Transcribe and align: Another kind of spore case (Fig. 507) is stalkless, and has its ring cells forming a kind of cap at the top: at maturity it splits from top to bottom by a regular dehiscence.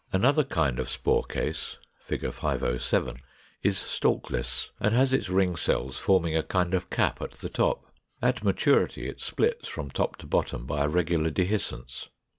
Another 0.11 0.43
kind 0.43 0.79
of 0.79 0.89
spore 0.89 1.21
case 1.25 1.77
(Fig. 1.99 2.21
507) 2.33 3.17
is 3.61 3.77
stalkless, 3.77 4.71
and 4.79 4.95
has 4.95 5.13
its 5.13 5.29
ring 5.29 5.55
cells 5.55 5.99
forming 5.99 6.35
a 6.35 6.41
kind 6.41 6.73
of 6.73 6.89
cap 6.89 7.21
at 7.21 7.33
the 7.33 7.49
top: 7.49 7.85
at 8.19 8.43
maturity 8.43 9.07
it 9.07 9.21
splits 9.21 9.67
from 9.67 9.91
top 9.91 10.15
to 10.15 10.25
bottom 10.25 10.65
by 10.65 10.83
a 10.85 10.89
regular 10.89 11.29
dehiscence. 11.29 12.07